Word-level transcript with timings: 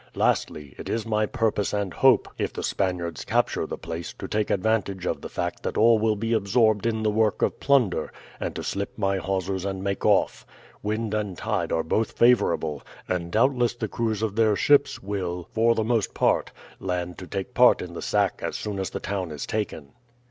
Lastly, 0.15 0.73
it 0.79 0.89
is 0.89 1.05
my 1.05 1.27
purpose 1.27 1.73
and 1.73 1.93
hope 1.93 2.27
if 2.39 2.51
the 2.51 2.63
Spaniards 2.63 3.23
capture 3.23 3.67
the 3.67 3.77
place, 3.77 4.13
to 4.13 4.27
take 4.27 4.49
advantage 4.49 5.05
of 5.05 5.21
the 5.21 5.29
fact 5.29 5.61
that 5.61 5.77
all 5.77 5.99
will 5.99 6.15
be 6.15 6.33
absorbed 6.33 6.87
in 6.87 7.03
the 7.03 7.11
work 7.11 7.43
of 7.43 7.59
plunder, 7.59 8.11
and 8.39 8.55
to 8.55 8.63
slip 8.63 8.97
my 8.97 9.17
hawsers 9.17 9.63
and 9.63 9.83
make 9.83 10.03
off. 10.03 10.43
Wind 10.81 11.13
and 11.13 11.37
tide 11.37 11.71
are 11.71 11.83
both 11.83 12.13
favourable, 12.13 12.81
and 13.07 13.31
doubtless 13.31 13.75
the 13.75 13.87
crews 13.87 14.23
of 14.23 14.35
their 14.35 14.55
ships 14.55 15.03
will, 15.03 15.47
for 15.53 15.75
the 15.75 15.83
most 15.83 16.15
part, 16.15 16.51
land 16.79 17.19
to 17.19 17.27
take 17.27 17.53
part 17.53 17.79
in 17.79 17.93
the 17.93 18.01
sack 18.01 18.39
as 18.43 18.55
soon 18.55 18.79
as 18.79 18.89
the 18.89 18.99
town 18.99 19.29
is 19.29 19.45
taken." 19.45 19.91